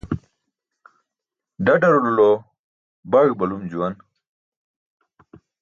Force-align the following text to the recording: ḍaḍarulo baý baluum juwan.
ḍaḍarulo 1.65 2.31
baý 3.11 3.29
baluum 3.37 3.63
juwan. 3.71 3.93